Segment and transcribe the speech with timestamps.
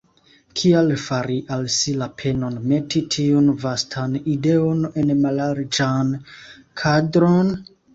[0.61, 6.15] Kial fari al si la penon meti tiun vastan ideon en mallarĝan
[6.85, 7.59] kadron?